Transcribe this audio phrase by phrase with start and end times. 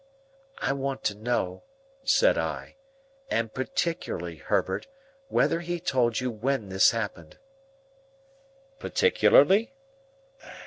[0.57, 1.61] "I want to know,"
[2.03, 2.75] said I,
[3.29, 4.87] "and particularly, Herbert,
[5.27, 7.37] whether he told you when this happened?"
[8.79, 9.75] "Particularly?